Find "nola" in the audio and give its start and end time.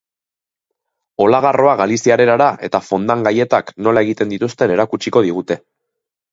3.89-4.07